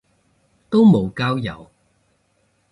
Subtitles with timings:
[0.67, 1.69] 都無交友